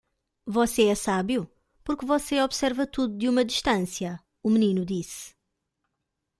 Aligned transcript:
"Você 0.47 0.87
é 0.87 0.95
sábio? 0.95 1.47
porque 1.83 2.07
você 2.07 2.41
observa 2.41 2.87
tudo 2.87 3.15
de 3.15 3.29
uma 3.29 3.45
distância?" 3.45 4.19
o 4.41 4.49
menino 4.49 4.83
disse. 4.83 5.35